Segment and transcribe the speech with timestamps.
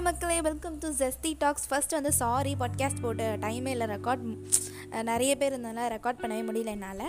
[0.00, 0.36] Hi மக்களே.
[0.46, 3.86] Welcome to ஜெஸ்தி talks first வந்து sorry podcast போட்டு டைமே இல்லை.
[3.92, 4.22] ரெக்கார்ட்
[5.08, 7.02] நிறைய பேர் இருந்தனால ரெக்கார்ட் பண்ணவே முடியல என்னால்.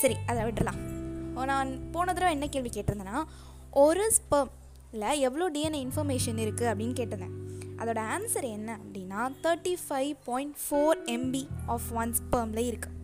[0.00, 0.78] சரி அதை விட்டுலாம்
[1.50, 3.18] நான் போன தடவை என்ன கேள்வி கேட்டிருந்தேன்னா
[3.82, 7.34] ஒரு ஸ்பெர்மில் எவ்வளோ டிஎன்ஏ இன்ஃபர்மேஷன் இருக்குது அப்படின்னு கேட்டிருந்தேன்.
[7.80, 11.42] அதோட ஆன்சர் என்ன அப்படின்னா thirty five point four MB
[11.74, 12.96] of one ஸ்பெர்மில் இருக்குது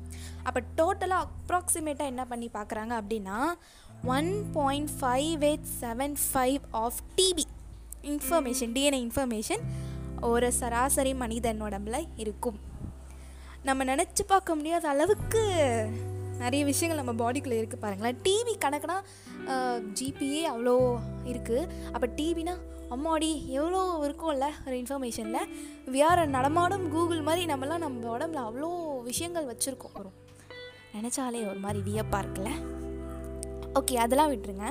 [0.49, 3.41] அப்போ டோட்டலாக அப்ராக்சிமேட்டாக என்ன பண்ணி பார்க்குறாங்க அப்படின்னா
[4.17, 7.47] one point five eight seven five of TB
[8.13, 9.63] information DNA information
[10.31, 12.59] ஒரு சராசரி மனிதன் உடம்புல இருக்கும்.
[13.69, 15.43] நம்ம நினச்சி பார்க்க முடியாத அளவுக்கு
[16.43, 18.19] நிறைய விஷயங்கள் நம்ம பாடிக்குள்ளே இருக்குது பாருங்களேன்.
[18.25, 18.97] டிவி கணக்குனா
[19.99, 20.75] ஜிபிஏ அவ்வளோ
[21.33, 22.55] இருக்குது அப்போ டிவினா
[22.95, 25.49] அம்மாடி எவ்வளோ இருக்கும்ல ஒரு இன்ஃபர்மேஷனில்
[25.95, 28.69] விஆர் நடமாடும் கூகுள் மாதிரி நம்மலாம் நம்ம உடம்புல அவ்வளோ
[29.09, 29.97] விஷயங்கள் வச்சுருக்கோம்.
[29.99, 30.17] வரும்
[30.97, 32.53] நினச்சாலே ஒரு மாதிரி வியப்பாக இருக்குல்ல.
[33.79, 34.69] ஓகே அதெல்லாம் விட்டுருங்க.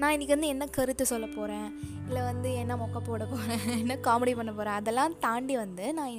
[0.00, 1.66] நான் இன்றைக்கி வந்து என்ன கருத்து சொல்ல போகிறேன்
[2.06, 6.16] இல்லை வந்து என்ன மொக்க போட போகிறேன் என்ன காமெடி பண்ண போகிறேன் அதெல்லாம் தாண்டி வந்து நான்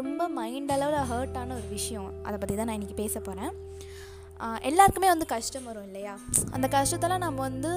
[0.00, 2.08] ரொம்ப மைண்ட் அளவில் ஹர்ட்டான ஒரு விஷயம்.
[2.26, 3.52] அதை பற்றி தான் நான் இன்றைக்கி பேச போகிறேன்
[4.70, 6.14] எல்லாருக்குமே வந்து கஷ்டம் வரும் இல்லையா?
[6.56, 7.72] அந்த கஷ்டத்தெல்லாம் நம்ம வந்து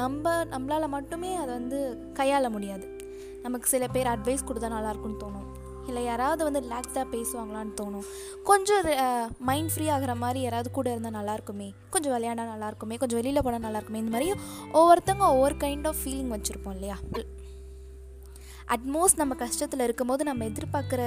[0.00, 1.78] நம்ம நம்மளால் மட்டுமே அதை வந்து
[2.18, 2.86] கையாள முடியாது.
[3.44, 5.48] நமக்கு சில பேர் அட்வைஸ் கொடுத்தா நல்லாயிருக்குன்னு தோணும்.
[5.88, 8.06] இல்லை யாராவது வந்து ரிலாக்ஸாக பேசுவாங்களான்னு தோணும்.
[8.48, 8.86] கொஞ்சம்
[9.48, 14.02] மைண்ட் ஃப்ரீ ஆகிற மாதிரி யாராவது கூட இருந்தால் நல்லாயிருக்குமே கொஞ்சம் விளையாண்டா நல்லாயிருக்குமே கொஞ்சம் வெளியில் போனால் நல்லாயிருக்குமே
[14.04, 14.28] இந்த மாதிரி
[14.78, 16.98] ஒவ்வொருத்தவங்க ஒவ்வொரு கைண்ட் ஆஃப் ஃபீலிங் வச்சுருப்போம் இல்லையா?
[18.74, 21.02] அட்மோஸ்ட் நம்ம கஷ்டத்தில் இருக்கும்போது நம்ம எதிர்பார்க்குற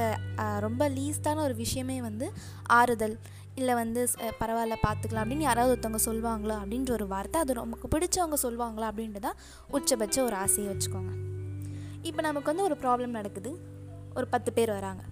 [0.65, 2.27] ரொம்ப லீஸ்டான ஒரு விஷயமே வந்து
[2.79, 3.15] ஆறுதல்.
[3.59, 4.01] இல்லை வந்து
[4.39, 7.37] பரவாயில்ல பார்த்துக்கலாம் அப்படின்னு யாராவது ஒருத்தவங்க சொல்லுவாங்களோ அப்படின்ற ஒரு வார்த்தை.
[7.41, 9.37] அது நமக்கு பிடிச்சவங்க சொல்லுவாங்களா அப்படின்றதான்
[9.77, 11.13] உச்சபட்ச ஒரு ஆசையை வச்சுக்கோங்க.
[12.09, 13.51] இப்போ நமக்கு வந்து ஒரு ப்ராப்ளம் நடக்குது.
[14.17, 15.03] ஒரு பத்து பேர் வராங்க.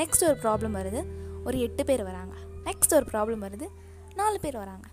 [0.00, 1.00] நெக்ஸ்ட் ஒரு ப்ராப்ளம் வருது.
[1.46, 2.34] ஒரு எட்டு பேர் வராங்க.
[2.68, 3.66] நெக்ஸ்ட் ஒரு ப்ராப்ளம் வருது.
[4.20, 4.86] நாலு பேர் வராங்க.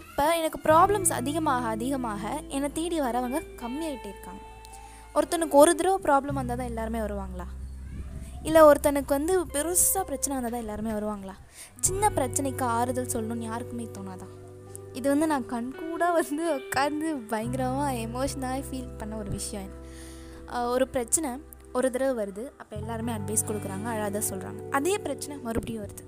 [0.00, 2.22] இப்போ எனக்கு ப்ராப்ளம்ஸ் அதிகமாக அதிகமாக
[2.56, 4.42] என்னை தேடி வரவங்க கம்மியாகிட்டே இருக்காங்க.
[5.16, 7.46] ஒருத்தனுக்கு ஒரு தடவை ப்ராப்ளம் வந்தால் தான் எல்லாருமே வருவாங்களா?
[8.48, 11.34] இல்லை ஒருத்தனுக்கு வந்து பெருசாக பிரச்சனை வந்தால் தான் எல்லாருமே வருவாங்களா?
[11.86, 14.32] சின்ன பிரச்சனைக்கு ஆறுதல் சொல்லணும்னு யாருக்குமே தோணாதான்
[14.98, 19.70] இது வந்து நான் கண்கூடாக வந்து உட்காந்து பயங்கரமாக எமோஷனாக ஃபீல் பண்ண ஒரு விஷயம்
[20.74, 21.30] ஒரு பிரச்சனை
[21.72, 26.04] ஒரு தடவை வருது அப்போ எல்லாருமே அட்வைஸ் கொடுக்குறாங்க அழாத சொல்கிறாங்க அதே பிரச்சனை மறுபடியும் வருது.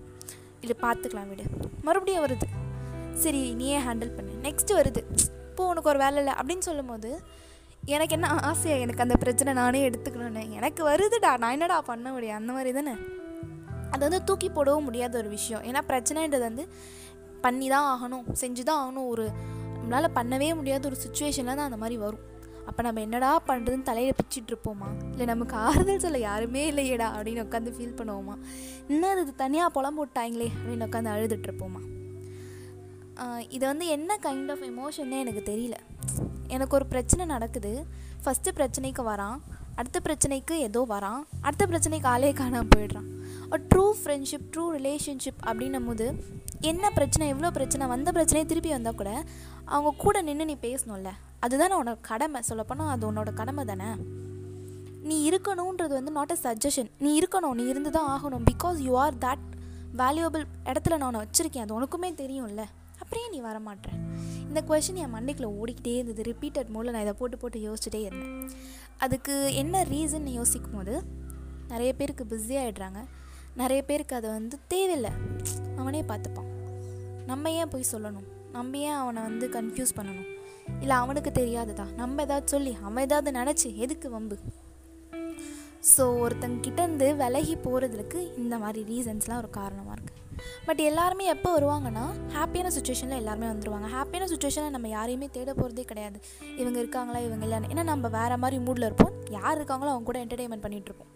[0.60, 1.42] இல்லை பார்த்துக்கலாம் விடு.
[1.82, 2.46] மறுபடியும் வருது.
[3.14, 4.32] சரி நீயே ஹேண்டில் பண்ணு.
[4.42, 5.02] நெக்ஸ்ட்டு வருது.
[5.50, 6.34] இப்போ உனக்கு ஒரு வேலை இல்லை.
[6.40, 7.20] அப்படின்னு சொல்லும் போது
[7.84, 10.50] எனக்கு என்ன ஆசையாக எனக்கு அந்த பிரச்சனை நானே எடுத்துக்கணும்னு.
[10.50, 11.38] எனக்கு வருதுடா.
[11.38, 12.36] நான் என்னடா பண்ண முடியும்?
[12.36, 12.94] அந்த மாதிரி தானே?
[13.90, 15.62] அது வந்து தூக்கி போடவும் முடியாத ஒரு விஷயம்.
[15.62, 16.68] ஏன்னா பிரச்சனைன்றது வந்து
[17.40, 18.24] பண்ணி தான் ஆகணும்.
[18.40, 19.08] செஞ்சு தான் ஆகணும்.
[19.08, 19.30] ஒரு
[19.80, 22.32] நம்மளால் பண்ணவே முடியாத ஒரு சுச்சுவேஷனில் தான் அந்த மாதிரி வரும்.
[22.68, 24.88] அப்போ நம்ம என்னடா பண்ணுறதுன்னு தலையில் பிச்சுட்டு இருப்போமா?
[25.10, 28.36] இல்லை நமக்கு ஆறுதல் சொல்ல யாருமே இல்லையேடா அப்படின்னு உட்காந்து ஃபீல் பண்ணுவோமா?
[28.92, 31.82] இன்னும் அது தனியாக புலம் போட்டாங்களே அப்படின்னு உட்காந்து அழுதுட்ருப்போமா
[33.54, 35.76] இது வந்து என்ன கைண்ட் ஆஃப் எமோஷன்னே எனக்கு தெரியல.
[36.54, 37.72] எனக்கு ஒரு பிரச்சனை நடக்குது.
[38.22, 39.36] ஃபஸ்ட்டு பிரச்சனைக்கு வரான்.
[39.80, 41.20] அடுத்த பிரச்சனைக்கு ஏதோ வரான்.
[41.46, 43.08] அடுத்த பிரச்சனைக்கு ஆளே காணாமல் போயிடுறான்.
[43.52, 46.06] ஒரு ட்ரூ ஃப்ரெண்ட்ஷிப் ட்ரூ ரிலேஷன்ஷிப் அப்படின்னும் போது
[46.70, 49.12] என்ன பிரச்சனை எவ்வளோ பிரச்சனை வந்த பிரச்சனையை திருப்பி வந்தால் கூட
[49.74, 51.12] அவங்க கூட நின்று நீ பேசணும்ல.
[51.44, 52.40] அதுதானே உன்னோட கடமை.
[52.50, 53.88] சொல்லப்போனால் அது உன்னோட கடமை தானே
[55.08, 58.44] நீ இருக்கணுன்றது வந்து நாட் அ சஜஷன் நீ இருக்கணும் நீ இருந்து தான் ஆகணும்.
[58.50, 59.44] Because you are that
[60.00, 61.64] valuable இடத்துல நான் உன்னை வச்சுருக்கேன்.
[61.64, 62.62] அது உனக்குமே தெரியும்ல.
[63.02, 63.98] அப்படியே நீ வரமாட்டேன்
[64.48, 66.22] இந்த கொஷின் என் மண்டைக்குள்ளே ஓடிக்கிட்டே இருந்தது.
[66.30, 68.50] ரிப்பீட்டட் மூலம் நான் இதை போட்டு போட்டு யோசிச்சுட்டே இருந்தேன்.
[68.98, 70.94] அதுக்கு என்ன ரீசன் யோசிக்கும் போது
[71.68, 73.00] நிறைய பேருக்கு பிஸி ஆகிடுறாங்க
[73.56, 75.12] நிறைய பேருக்கு அது வந்து தேவையில்லை.
[75.76, 76.50] அவனே பார்த்துப்பான்.
[77.26, 78.28] நம்ம ஏன் போய் சொல்லணும்?
[78.52, 80.30] நம்ம ஏன் அவனை வந்து கன்ஃபியூஸ் பண்ணணும்?
[80.80, 81.86] இல்லை அவனுக்கு தெரியாததா?
[81.96, 84.36] நம்ம ஏதாவது சொல்லி அவன் ஏதாவது நினச்சி எதுக்கு வம்பு?
[85.96, 90.20] ஸோ ஒருத்தங்கிட்டேருந்து விலகி போகிறதுக்கு இந்த மாதிரி ரீசன்ஸ்லாம் ஒரு காரணமாக இருக்குது
[90.66, 92.04] பட் எல்லாருமே எப்போ வருவாங்கன்னா
[92.36, 96.18] ஹாப்பியான சுச்சுவேஷனில் எல்லாருமே வந்துடுவாங்க ஹாப்பியான சுச்சுவேஷனில் நம்ம யாரையுமே தேட போகிறதே கிடையாது.
[96.56, 99.14] இவங்க இருக்காங்களா இவங்க இல்லைன்னு ஏன்னா நம்ம வேறு மாதிரி மூடில் இருப்போம்.
[99.30, 101.12] யார் இருக்காங்களோ அவங்க கூட என்டர்டெயின்மெண்ட் பண்ணிகிட்ருப்போம்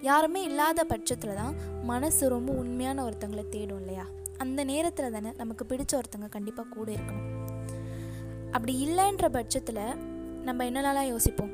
[0.00, 4.06] யாருமே இல்லாத பட்சத்தில் தான் மனசு ரொம்ப உண்மையான ஒருத்தங்களை தேடும் இல்லையா?
[4.38, 7.31] அந்த நேரத்தில் தானே நமக்கு பிடிச்ச ஒருத்தங்க கண்டிப்பாக கூட இருக்கணும்.
[8.56, 9.84] அப்படி இல்லைன்ற பட்சத்தில்
[10.46, 11.52] நம்ம என்னென்னலாம் யோசிப்போம்?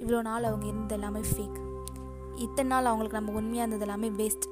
[0.00, 1.58] இவ்வளோ நாள் அவங்க இருந்தது எல்லாமே ஃபேக்
[2.44, 4.46] இத்தனை நாள் அவங்களுக்கு நம்ம உண்மையாக இருந்தது எல்லாமே வேஸ்ட்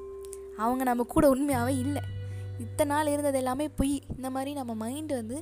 [0.63, 2.01] அவங்க நம்ம கூட உண்மையாகவே இல்லை.
[2.63, 3.93] இத்தனை நாள் இருந்தது எல்லாமே பொய்.
[4.15, 5.37] இந்த மாதிரி நம்ம மைண்டு வந்து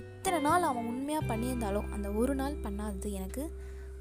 [0.00, 3.44] இத்தனை நாள் அவன் உண்மையாக பண்ணியிருந்தாலும் அந்த ஒரு நாள் பண்ணாதது எனக்கு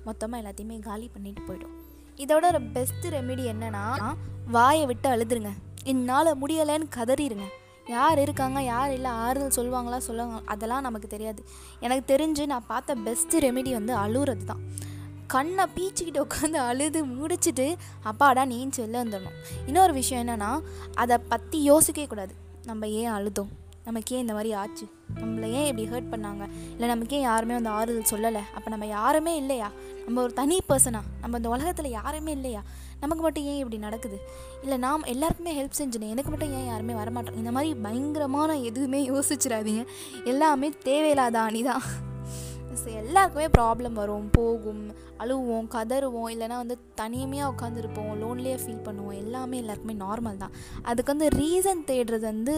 [0.08, 1.76] மொத்தமாக எல்லாத்தையுமே காலி பண்ணிட்டு போயிடும்.
[2.24, 2.46] இதோட
[2.76, 3.84] பெஸ்ட்டு ரெமெடி என்னென்னா
[4.56, 5.52] வாயை விட்டு அழுதுருங்க.
[5.92, 7.48] என்னால் முடியலைன்னு கதறிடுங்க
[7.92, 11.42] யார் இருக்காங்க யார் இல்லை ஆறுதல் சொல்லுவாங்களா சொல்லுவாங்க அதெல்லாம் நமக்கு தெரியாது.
[11.80, 14.64] எனக்கு தெரிஞ்சு நான் பார்த்த பெஸ்ட்டு ரெமெடி வந்து அழுகிறது தான்.
[15.28, 17.66] கண்ணை பீச்சிக்கிட்டு உட்காந்து அழுது முடிச்சுட்டு
[18.04, 19.38] அப்பாடா நீன்னு சொல்ல வந்துடணும்.
[19.66, 20.52] இன்னொரு விஷயம் என்னென்னா
[20.96, 22.34] அதை பற்றி யோசிக்கவே கூடாது.
[22.66, 23.52] நம்ம ஏன் அழுதோம்?
[23.86, 24.86] நமக்கே இந்த மாதிரி ஆச்சு?
[25.22, 26.44] நம்மளை ஏன் இப்படி ஹர்ட் பண்ணாங்க?
[26.72, 28.42] இல்லை நமக்கே யாருமே வந்து ஆறுதல் சொல்லலை?
[28.56, 29.70] அப்போ நம்ம யாருமே இல்லையா?
[30.06, 32.62] நம்ம ஒரு தனி பர்சனாக நம்ம இந்த உலகத்தில் யாருமே இல்லையா?
[33.02, 34.18] நமக்கு மட்டும் ஏன் இப்படி நடக்குது?
[34.64, 37.38] இல்லை நாம் எல்லாருக்குமே ஹெல்ப் செஞ்சுனேன் எனக்கு மட்டும் ஏன் யாருமே வரமாட்டோம்?
[37.42, 39.84] இந்த மாதிரி பயங்கரமான எதுவுமே யோசிச்சிடாதீங்க.
[40.24, 41.86] எல்லாமே தேவையில்லாத அணி தான்
[42.82, 44.28] ஸோ எல்லாருக்குமே ப்ராப்ளம் வரும்.
[44.38, 44.84] போகும்
[45.24, 46.30] அழுவோம் கதறுவோம்.
[46.34, 49.18] இல்லைனா வந்து தனிமையாக உட்காந்துருப்போம் லோன்லியாக ஃபீல் பண்ணுவோம்.
[49.24, 50.54] எல்லாமே எல்லாருக்குமே நார்மல் தான்.
[50.84, 52.56] அதுக்கு வந்து ரீசன் தேடுறது வந்து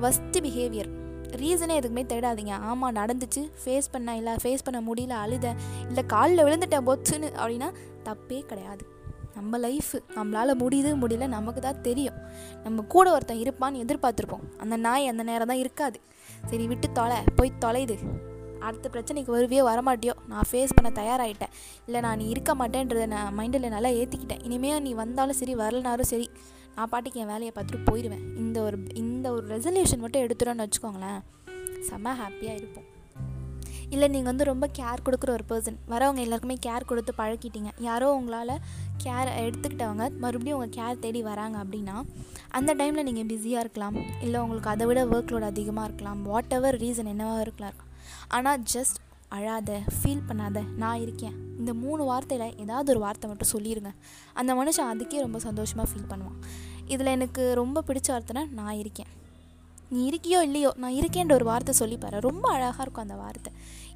[0.00, 0.90] ஃபஸ்ட்டு பிஹேவியர்
[1.36, 2.54] ரீசனே எதுக்குமே தேடாதீங்க.
[2.60, 3.42] ஆமாம் நடந்துச்சு.
[3.64, 5.54] ஃபேஸ் பண்ண இல்லை ஃபேஸ் பண்ண முடியல அழுத
[5.88, 7.70] இல்லை காலில் விழுந்துட்டேன் பொச்சுன்னு அப்படின்னா
[8.04, 8.84] தப்பே கிடையாது.
[9.34, 12.18] நம்ம லைஃப் நம்மளால் முடியுது முடியல நமக்கு தான் தெரியும்.
[12.64, 14.44] நம்ம கூட ஒருத்தன் இருப்பான்னு எதிர்பார்த்துருப்போம்.
[14.58, 16.00] அந்த நாய் அந்த நேரம் தான் இருக்காது.
[16.50, 17.96] சரி விட்டு தொலை போய் தொலைது.
[18.68, 21.52] அடுத்த பிரச்சனைக்கு வருவியோ வரமாட்டியோ நான் ஃபேஸ் பண்ண தயாராகிட்டேன்
[21.86, 26.30] இல்லை நான் நீ இருக்க மாட்டேன்றதை நான் மைண்டில் நல்லா ஏற்றிக்கிட்டேன் இனிமேல் நீ வந்தாலும் சரி வரலனாலும் சரி
[26.80, 28.24] நான் பாட்டுக்கு என் வேலையை பார்த்துட்டு போயிடுவேன்.
[28.44, 31.20] இந்த ஒரு இந்த ஒரு ரெசல்யூஷன் மட்டும் எடுத்துட்டோன்னு வச்சுக்கோங்களேன்
[31.88, 32.86] செம்ம ஹாப்பியாக இருப்போம்.
[33.94, 38.54] இல்லை நீங்கள் வந்து ரொம்ப கேர் கொடுக்குற ஒரு பர்சன் வரவங்க எல்லாருக்குமே கேர் கொடுத்து பழக்கிட்டீங்க யாரோ உங்களால்
[39.04, 41.96] கேர் எடுத்துக்கிட்டவங்க மறுபடியும் உங்கள் கேர் தேடி வராங்க அப்படின்னா
[42.58, 43.98] அந்த டைமில் நீங்கள் பிஸியாக இருக்கலாம்.
[44.26, 46.20] இல்லை உங்களுக்கு அதை விட ஒர்க் லோட் அதிகமாக இருக்கலாம்.
[46.30, 47.78] வாட் எவர் ரீசன் என்னவாக இருக்கலாம்.
[48.36, 48.98] ஆனால் ஜஸ்ட்
[49.38, 51.36] அழாத ஃபீல் பண்ணாத நான் இருக்கேன்.
[51.60, 53.92] இந்த மூணு வார்த்தையில் ஏதாவது ஒரு வார்த்தை மட்டும் சொல்லிடுங்க
[54.40, 56.38] அந்த மனுஷன் அதுக்கே ரொம்ப சந்தோஷமாக ஃபீல் பண்ணுவான்.
[56.94, 59.10] இதில் எனக்கு ரொம்ப பிடிச்ச வார்த்தைனா நான் இருக்கேன்.
[59.92, 63.50] நீ இருக்கியோ இல்லையோ நான் இருக்கேன்ற ஒரு வார்த்தை சொல்லிப்பாரு ரொம்ப அழகாக இருக்கும் அந்த வார்த்தை.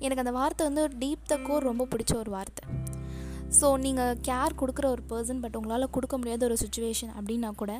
[0.05, 2.65] எனக்கு அந்த வார்த்தை வந்து ஒரு டீப் த கோர் ரொம்ப பிடிச்ச ஒரு வார்த்தை.
[3.59, 7.75] ஸோ நீங்கள் கேர் கொடுக்குற ஒரு பர்சன் பட் உங்களால் கொடுக்க முடியாத ஒரு சுச்சுவேஷன் அப்படின்னா கூட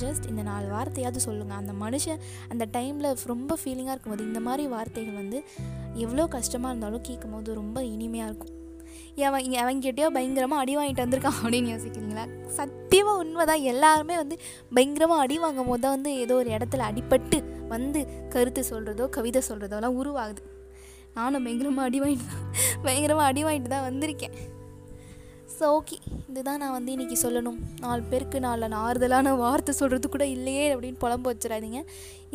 [0.00, 2.20] ஜஸ்ட் இந்த நாலு வார்த்தையாவது சொல்லுங்கள் அந்த மனுஷன்
[2.52, 5.40] அந்த டைமில் ரொம்ப ஃபீலிங்காக இருக்கும்போது இந்த மாதிரி வார்த்தைகள் வந்து
[6.04, 8.54] எவ்வளோ கஷ்டமாக இருந்தாலும் கேட்கும் போது ரொம்ப இனிமையாக இருக்கும்.
[9.28, 12.24] அவன் அவங்ககிட்டயோ பயங்கரமாக அடி வாங்கிட்டு வந்திருக்கான் அப்படின்னு யோசிக்கிறீங்களா?
[12.58, 14.38] சத்தியமாக உண்மை தான் எல்லாருமே வந்து
[14.78, 17.40] பயங்கரமாக அடி வாங்கும் போது தான் வந்து ஏதோ ஒரு இடத்துல அடிபட்டு
[17.74, 18.02] வந்து
[18.34, 20.42] கருத்து சொல்கிறதோ கவிதை சொல்கிறதோலாம் உருவாகுது.
[21.18, 22.50] நானும் பயங்கரமாக அடி வாங்கிட்டு தான்
[22.86, 24.36] பயங்கரமாக அடி வாங்கிட்டு தான் வந்திருக்கேன்.
[25.56, 25.96] ஸோ ஓகே
[26.30, 27.58] இதுதான் நான் வந்து இன்றைக்கி சொல்லணும்.
[27.82, 31.80] நாலு பேருக்கு நாலு ஆறுதலான வார்த்தை சொல்கிறது கூட இல்லையே அப்படின்னு புலம்பு வச்சிடாதீங்க.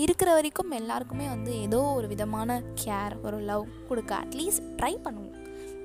[0.04, 5.36] இருக்கிற வரைக்கும் எல்லாருக்குமே வந்து ஏதோ ஒரு விதமான கேர் ஒரு லவ் கொடுக்க அட்லீஸ்ட் ட்ரை பண்ணுவோம்.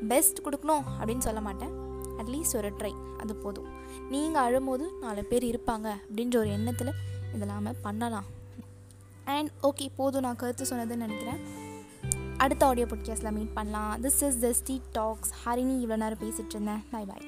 [0.09, 1.73] பெஸ்ட் கொடுக்கணும் அப்படின்னு சொல்ல மாட்டேன்.
[2.19, 3.69] அட்லீஸ்ட் ஒரு ட்ரை அது போதும்.
[4.11, 6.93] நீங்கள் அழும்போது நாலு பேர் இருப்பாங்க அப்படின்ற ஒரு எண்ணத்தில்
[7.35, 8.25] இதெல்லாமே பண்ணலாம்.
[9.25, 11.63] அண்ட் ஓகே போதும் நான் கருத்து சொன்னதுன்னு நினைக்கிறேன்.
[12.37, 14.03] அடுத்த ஆடியோ பாட்காஸ்ட்டில் மீட் பண்ணலாம்.
[14.03, 16.85] This is the steed talks Harini இவ்வளோ நேரம் பேசிகிட்டு இருந்தேன்.
[16.91, 17.27] பாய் பாய்